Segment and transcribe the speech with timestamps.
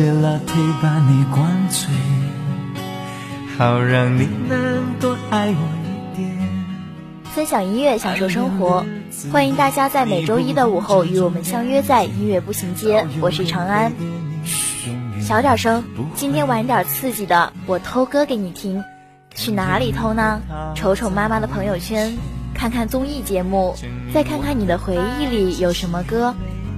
[0.00, 1.88] 用一杯 latte 把你灌醉，
[3.58, 6.30] 好让你能多爱我一点。
[7.24, 8.84] 分享音乐，享受生活，
[9.30, 13.06] 欢迎大家在每周一的午后与我们相约在音乐步行街。
[13.20, 13.92] 我是长安。
[15.20, 15.84] 小点声，
[16.14, 18.82] 今天玩点刺激的，我偷歌给你听。
[19.34, 20.40] 去哪里偷呢？
[20.74, 22.16] 瞅瞅妈妈的朋友圈，
[22.54, 23.76] 看看综艺节目，
[24.12, 26.34] 再看看你的回忆里有什么歌。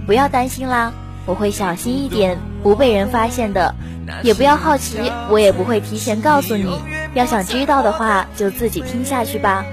[0.06, 0.92] 不要担心啦，
[1.26, 3.74] 我会小心一点，不被人发现的。
[4.22, 4.98] 也不要好奇，
[5.30, 6.80] 我也不会提前告诉你。
[7.14, 9.64] 要想知道的话，就自己听下去吧。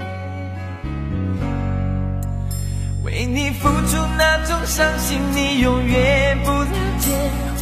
[3.04, 6.66] 为你付出那种伤心，你永远不了
[7.00, 7.10] 解。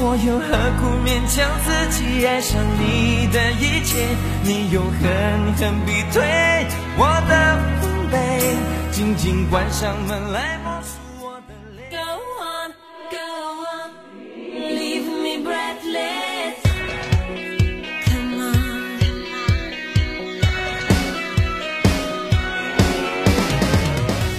[0.01, 0.47] 我又何
[0.79, 4.07] 苦勉强自己爱上你的一切？
[4.45, 6.23] 你又狠狠逼退
[6.97, 8.17] 我的防备，
[8.93, 10.59] 紧紧关上门来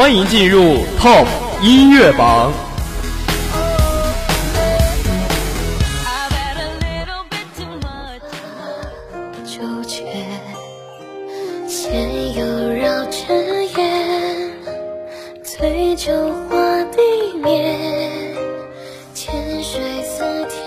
[0.00, 1.26] 欢迎进入 Top
[1.60, 2.50] 音乐榜。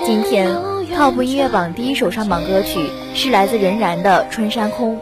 [0.05, 0.55] 今天
[0.95, 4.95] Top 音乐榜第一首上榜歌曲是来自任然的《春山空》。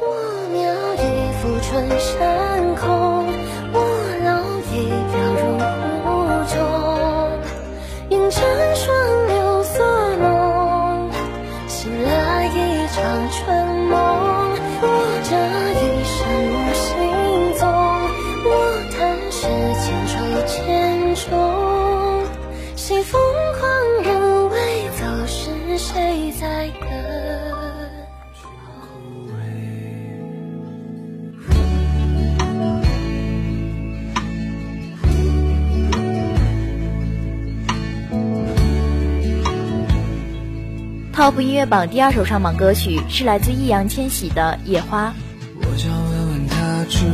[41.21, 45.09] ？Top 音乐榜第二首上榜歌曲是来自易烊千玺的《野花》。
[45.57, 47.05] 我想问问他，知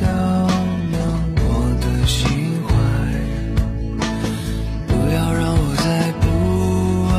[0.00, 0.06] 道
[0.46, 1.02] 吗？
[1.38, 2.22] 我的心
[2.68, 2.70] 怀，
[4.86, 5.82] 不要让我在
[6.20, 6.24] 不
[7.12, 7.18] 安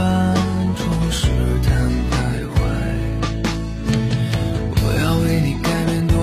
[0.77, 1.27] 中试
[1.61, 2.15] 探徘
[2.55, 2.55] 徊。
[4.79, 6.15] 我要为你改变多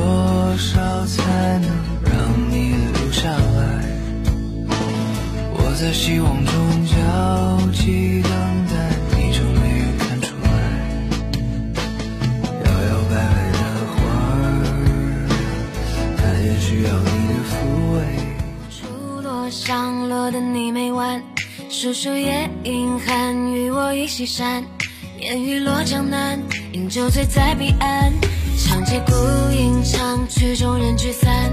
[0.57, 1.21] 少，才
[1.59, 1.69] 能
[2.07, 2.11] 让
[2.51, 3.85] 你留下来？
[5.53, 6.97] 我在希望中焦
[7.75, 8.31] 急等
[19.71, 21.23] 初落的你没完，
[21.69, 24.65] 数数夜莺寒与我一起闪，
[25.21, 28.13] 烟雨落江南，饮酒醉在彼岸，
[28.59, 29.13] 长街孤
[29.53, 31.53] 影长曲中人聚散，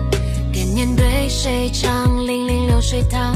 [0.52, 3.36] 给年对谁唱泠泠流水淌，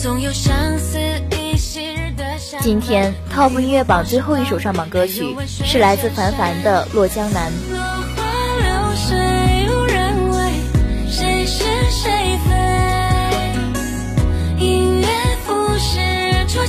[0.00, 1.00] 总有相思
[1.32, 7.50] 一夕日的相今天 Top 音乐榜最后一首上榜歌曲是来自凡凡的《落江南》。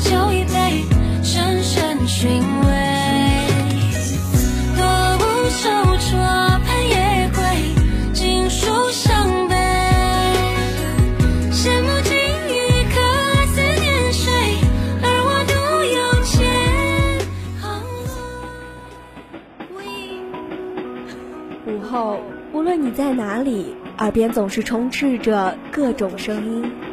[0.04, 0.84] 酒一杯
[1.24, 2.68] 深深寻味
[4.76, 4.84] 若
[11.52, 12.84] 羡慕今夜
[15.02, 15.54] 而我独
[15.86, 15.98] 有
[21.82, 22.20] 后
[22.52, 26.93] 无论你在哪里耳边总是充斥着各种声音。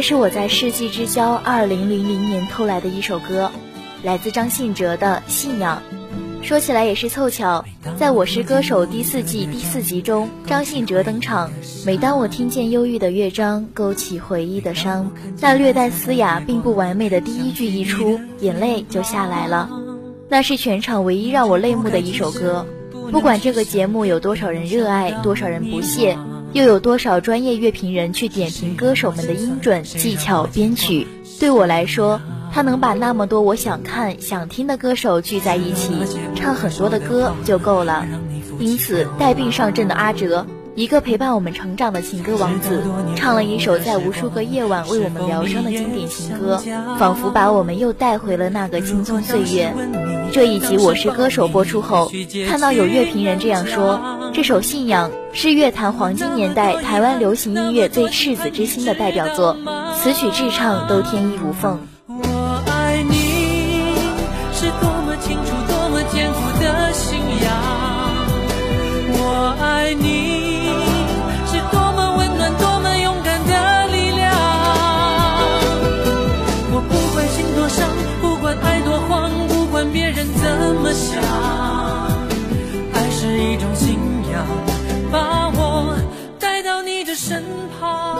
[0.00, 3.52] 这是我在世纪之交二零零零年偷来的一首歌，
[4.02, 5.82] 来自张信哲的《信仰》。
[6.42, 7.62] 说起来也是凑巧，
[7.98, 11.50] 在我是歌手第四季第四集中，张信哲登场。
[11.84, 19.68] 每当我听见忧郁的乐章，勾起回忆的伤，那略带嘶哑并不完美的第一句一出，眼泪就下来了。
[20.30, 22.66] 那是全场唯一让我泪目的一首歌。
[23.12, 26.16] 不管这个节目有多少人热爱，多少人不屑。
[26.52, 31.06] 又有多少专业乐评人去点评歌手们的音准、技巧、编曲？
[31.38, 32.20] 对我来说，
[32.52, 35.94] 他能把那么多我想看、想听的歌手聚在一起，
[36.34, 38.04] 唱很多的歌就够了。
[38.58, 40.44] 因此，带病上阵的阿哲，
[40.80, 42.82] 一个陪伴我们成长的情歌王子，
[43.14, 46.56] 唱了一首在无数个夜晚为我们疗伤的经典情歌，
[46.98, 49.74] 仿佛把我们又带回了那个青葱岁月。
[50.32, 52.10] 这一集《我是歌手》播出后，
[52.48, 54.00] 看到有乐评人这样说：
[54.32, 59.58] 这首《信仰》是乐坛黄金年代台湾流行音乐最赤子之心的代表作，
[59.98, 61.78] 词曲至唱都天衣无缝。
[80.90, 81.22] 么想，
[82.92, 83.96] 爱是一种信
[84.32, 84.44] 仰，
[85.12, 85.96] 把我
[86.40, 87.44] 带到你的身
[87.78, 88.18] 旁。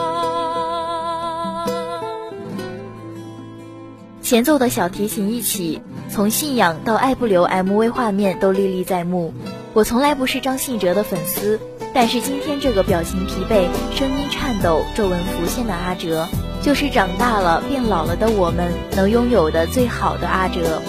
[4.23, 9.35] 前奏的小提琴一起，从信仰到爱不留 MV 画面都历历在目。
[9.73, 11.59] 我从来不是张信哲的粉丝，
[11.93, 13.67] 但是今天这个表情疲惫、
[13.97, 16.29] 声音颤抖、皱纹浮现的阿哲，
[16.63, 20.81] 就是长大了变老了的我们能拥有的最好的阿哲。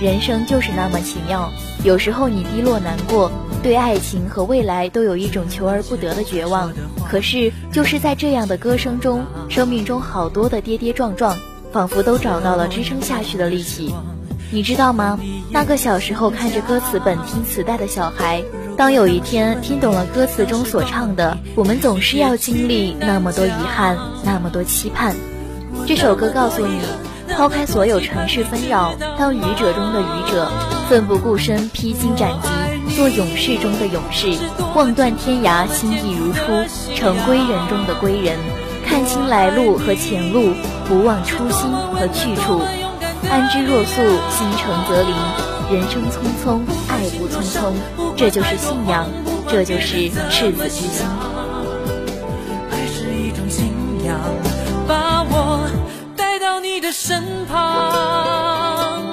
[0.00, 1.50] 人生就是那么奇妙，
[1.82, 3.32] 有时候你低落难过，
[3.62, 6.70] 对爱情和未来都有一种求而不得的绝望。
[7.08, 11.34] 可是就是在这样的歌声中，生命中好多的跌跌撞撞，
[11.72, 13.94] 仿佛都找到了支撑下去的力气。
[14.50, 15.18] 你知道吗？
[15.50, 18.42] 那个小时候看着歌词本听磁带的小孩，
[18.76, 25.16] 当有一天听懂了歌词中所唱的，我们总是要经历那么多遗憾，那么多期盼。
[25.86, 27.05] 这首歌告诉你。
[27.34, 30.50] 抛开所有尘世纷扰，当愚者中的愚者，
[30.88, 34.36] 奋不顾身披荆斩棘，做勇士中的勇士，
[34.74, 36.40] 望断天涯，心意如初，
[36.94, 38.38] 成归人中的归人，
[38.86, 40.52] 看清来路和前路，
[40.88, 42.60] 不忘初心和去处，
[43.28, 45.14] 安之若素，心诚则灵，
[45.70, 47.72] 人生匆匆，爱不匆匆，
[48.16, 49.06] 这就是信仰，
[49.48, 51.06] 这就是赤子之心。
[52.70, 53.72] 爱是一种信
[54.06, 54.18] 仰，
[56.76, 57.56] 你的身旁，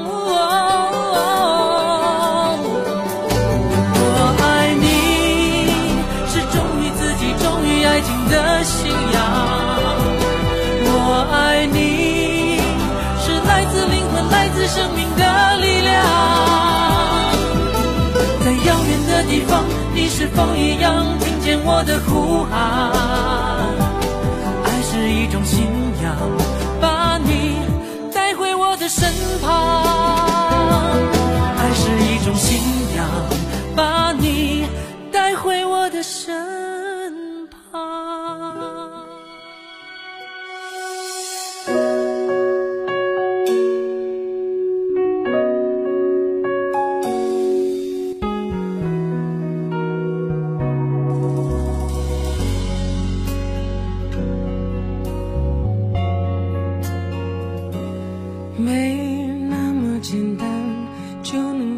[0.06, 0.36] 我
[4.44, 4.86] 爱你
[6.28, 9.16] 是忠于自己、忠于爱情的信仰。
[10.84, 12.60] 我爱你
[13.24, 15.24] 是来自灵魂、来自生命的
[15.62, 16.04] 力量。
[18.44, 23.73] 在遥远的地方，你是否一样听见我的呼喊？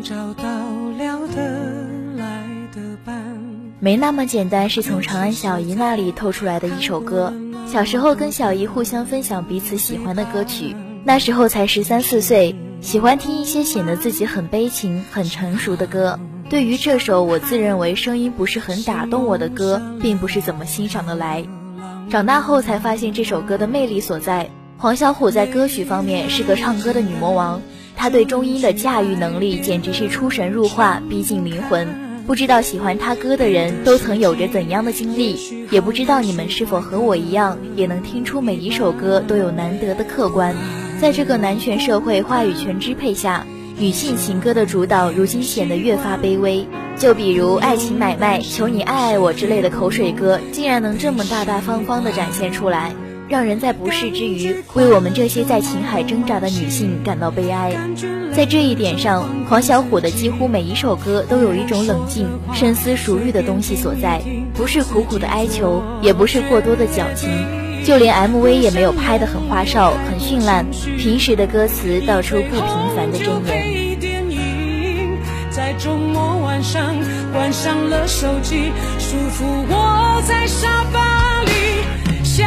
[0.06, 1.42] 找到了的
[2.16, 3.16] 来的伴。
[3.80, 7.34] 没那么简单是从长安小姨那里透出来的一首歌。
[7.66, 10.76] 小时候跟小姨互相分享彼此喜欢的歌曲。
[11.04, 16.20] 那时候才十三四岁喜欢听一些显得自己很悲情很成熟的歌。
[16.52, 21.44] 对于这首我自认为声音不是很打动我的歌并不是怎么欣赏的来。
[22.12, 24.52] 长大后才发现这首歌的魅力所在。
[24.78, 27.60] 黄小琥在歌曲方面是个唱歌的女魔王。
[27.96, 31.88] 她对中音的驾驭能力简直是出神入化，逼近灵魂。
[32.28, 35.38] 不知道喜欢他歌的人都曾有着怎样的经历，
[35.70, 40.56] 也不知道你们是否和我一样，也能听出每一首歌都有难得的客观。
[41.00, 43.46] 在这个男权社会话语权支配下，
[43.78, 46.66] 女性情歌的主导如今显得越发卑微。
[46.98, 52.96] 就比如《爱情买卖》《求你爱爱我》之类的口水歌，竟然能这么大大方方地展现出来。
[53.28, 57.76] 让人在不适之余，为我们这些在情海挣扎的女性感到悲哀。
[58.36, 64.22] 在这一点上，黄小琥的几乎每一首歌都有一种冷静、深思熟虑的东西所在，
[64.54, 67.30] 不是苦苦的哀求，也不是过多的矫情，
[67.84, 70.66] 就连 MV 也没有拍得很花哨、很绚烂，
[70.98, 75.18] 平时的歌词道出不平凡的真言。
[75.50, 76.94] 在周末晚上
[77.34, 81.52] 关上了手机，舒服窝在沙发里，
[82.24, 82.46] 想。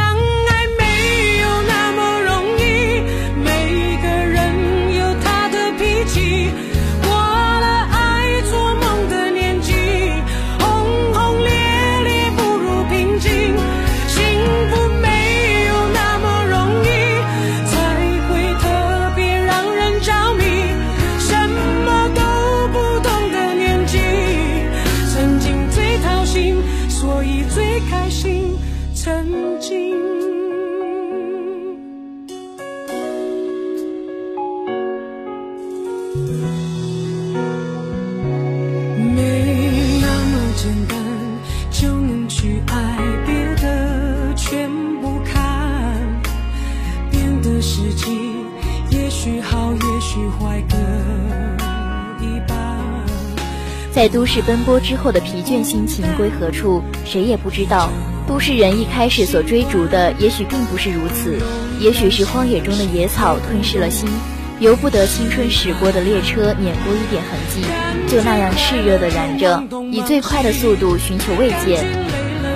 [27.19, 28.57] 所以最开心
[28.95, 30.28] 曾经
[54.09, 56.83] 都市奔波之后的疲倦心情归何处？
[57.05, 57.91] 谁也不知道。
[58.27, 61.39] 都市人一开始所追逐的，也许并不是如此。
[61.81, 64.09] 也许是荒野中的野草吞噬了心，
[64.61, 67.63] 由不得青春驶过的列车碾过一点痕迹，
[68.07, 71.83] 就那样炽热的燃着，以最快的速度寻求慰藉。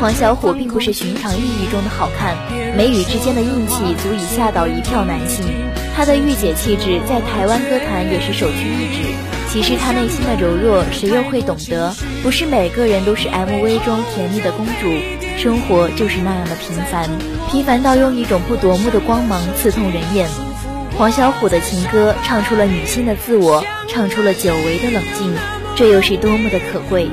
[0.00, 2.36] 黄小琥并不是寻常意义中的好看，
[2.76, 5.46] 眉宇之间的硬气足以吓倒一票男性。
[5.94, 9.41] 她的御姐气质在台湾歌坛也是首屈一指。
[9.52, 11.94] 其实她内心的柔弱，谁又会懂得？
[12.22, 14.88] 不是每个人都是 MV 中甜蜜的公主，
[15.36, 17.06] 生活就是那样的平凡，
[17.50, 20.26] 平凡到用一种不夺目的光芒刺痛人眼。
[20.96, 25.34] 黄小琥的情歌唱出了女性的自我，唱出了久违的冷静，
[25.76, 27.10] 这又是多么的可贵。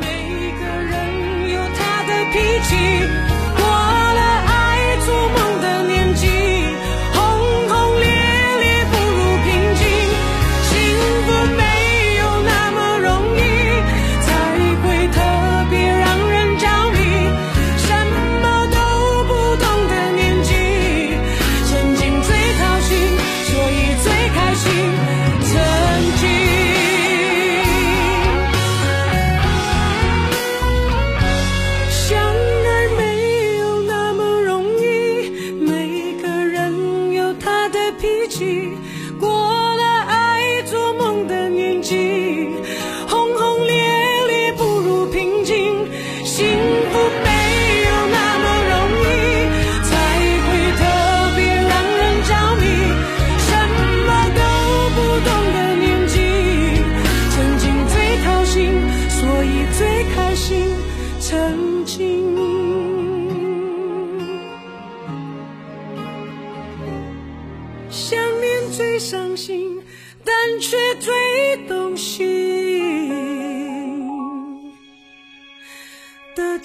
[38.40, 38.72] 去，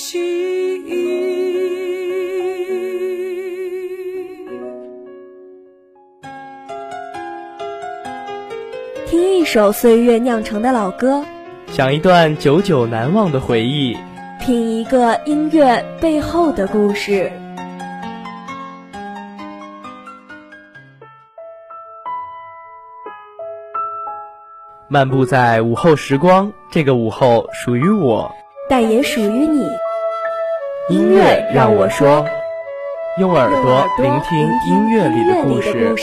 [0.06, 0.20] 听
[9.38, 11.24] 一首岁月酿成的老歌，
[11.68, 13.96] 想一段久久难忘的回忆，
[14.40, 17.32] 品一个音乐背后的故事。
[24.86, 28.30] 漫步在午后时光，这个午后属于我，
[28.68, 29.66] 但也属于你。
[30.90, 32.26] 音乐让我说，
[33.18, 35.94] 用耳朵聆听音乐里的故事。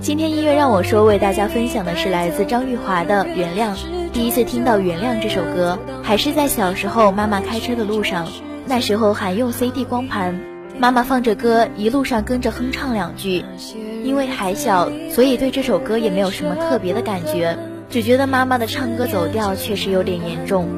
[0.00, 3.74] 今天音乐让我说，为大家分享的是来自张玉华的原谅。
[4.12, 8.28] 第一次听到《原谅》这首歌，还是在小时候妈妈开车的路上，
[8.66, 10.38] 那时候还用 CD 光盘，
[10.78, 13.44] 妈妈放着歌，一路上跟着哼唱两句。
[14.04, 17.56] 因为还小，所以对这首歌也没有什么特别的感觉，
[17.88, 20.68] 只觉得妈妈的唱歌走调确实有点严重。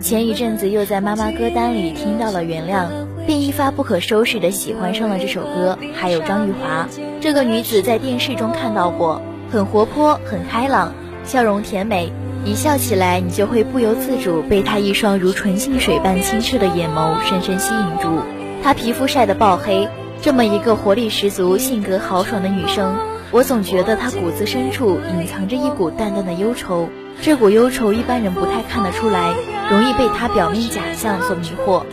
[0.00, 2.86] 前一阵子又在妈妈歌单里听到了《原谅》。
[3.24, 6.88] 便一发不可收拾的喜欢上了这首歌，还有张玉华
[7.20, 12.12] 这个女子，在电视中看到过，很活泼，很开朗，笑容甜美，
[12.44, 18.20] 一笑起来，你就会不由自主被她一双如纯净水般清澈的眼眸深深吸引住。
[18.64, 19.88] 她皮肤晒得爆黑，
[20.20, 22.98] 这么一个活力十足、性格豪爽的女生，
[23.30, 26.88] 我总觉得她骨子深处隐藏着一股淡淡的忧愁，
[27.20, 29.32] 这股忧愁一般人不太看得出来，
[29.70, 31.84] 容易被她表面假象所迷惑。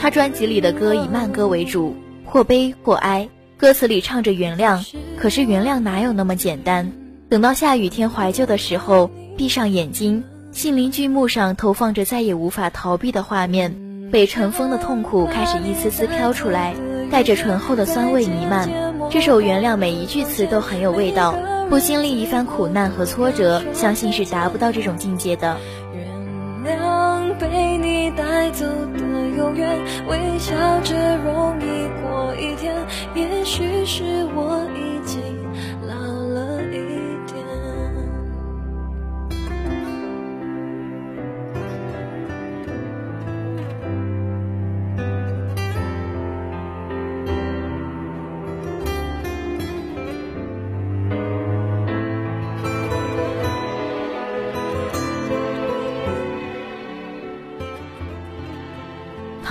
[0.00, 4.84] 她专辑里的歌以慢歌为主，或悲或哀，歌词里唱着原谅，
[5.16, 6.90] 可是原谅哪有那么简单？
[7.28, 10.22] 等到下雨天怀旧的时候，闭上眼睛，
[10.52, 16.74] 心灵剧目上投放着再也无法逃避的画面，被尘封的痛苦开始一丝丝飘出来，
[17.10, 18.68] 带着醇厚的酸味弥漫。
[19.10, 21.34] 这首原谅每一句词都很有味道，
[21.68, 25.56] 不经历一番苦难和挫折，相信是达不到这种境界的。
[26.64, 29.04] 原谅被你带走的。
[29.36, 31.64] 永远微笑着容易
[32.00, 32.34] 过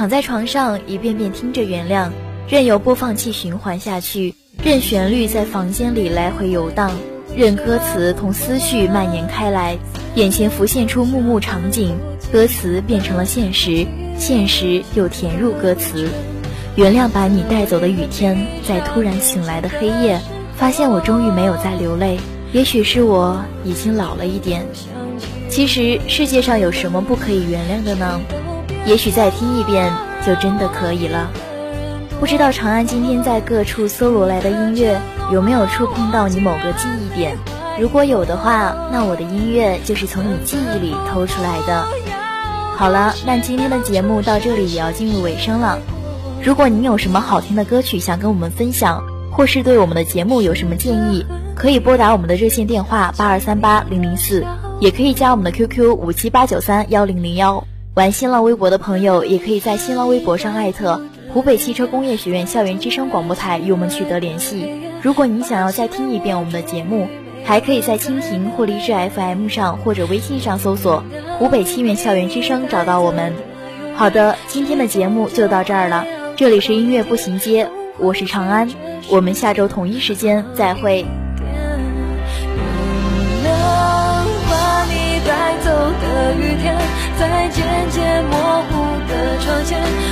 [0.03, 2.11] 躺在床上，一遍遍听着原谅，
[2.49, 6.91] 任由播放器循环下去，任旋律在房间里来回游荡，
[7.33, 9.77] 任歌词同思绪蔓延开来，
[10.15, 11.95] 眼前浮现出幕幕场景，
[12.33, 13.87] 歌词变成了现实，
[14.17, 16.09] 现实又填入歌词。
[16.75, 20.19] 原谅把你带走的雨天，在突然醒来的黑夜，
[20.57, 22.19] 发现我终于没有再流泪。
[22.51, 24.65] 也许是我已经老了一点。
[25.47, 28.19] 其实世界上有什么不可以原谅的呢？
[28.85, 29.91] 也许再听一遍
[30.25, 31.29] 就真的可以了。
[32.19, 34.99] 不知道长安今天在各处搜罗来的音乐
[35.31, 37.37] 有没有触碰到你某个记忆点？
[37.79, 41.85] 如果有的话，那我的音乐就是从你记忆里偷出来的。
[42.75, 45.79] 好了，那今天的节目到这里也要进入尾声了。
[46.43, 54.45] 如果您有什么好听的歌曲想跟我们分享，或是对我们的节目有什么建议，可以拨打我们的热线电话八二三八零零四，
[54.79, 57.65] 也可以加我们的 QQ 五七八九三幺零零幺。
[57.95, 60.99] 玩新浪微博的朋友，也可以在新浪微博上艾特
[61.31, 64.67] 湖北汽车工业学院校园之声广播台与我们取得联系。
[65.03, 67.07] 如果您想要再听一遍我们的节目，
[67.45, 71.03] 还可以在蜻蜓或荔枝 FM 上或者微信上搜索
[71.37, 73.31] “湖北汽院校园之声”找到我们。
[73.93, 76.03] 好的，今天的节目就到这儿了。
[76.35, 78.67] 这里是音乐步行街，我是长安，
[79.11, 81.05] 我们下周同一时间再会。
[89.63, 90.02] 间